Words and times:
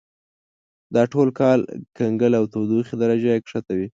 دا 0.95 1.03
ټول 1.13 1.27
کال 1.39 1.59
کنګل 1.97 2.33
او 2.39 2.45
تودوخې 2.53 2.95
درجه 3.01 3.27
یې 3.33 3.41
کښته 3.45 3.73
وي. 3.77 3.87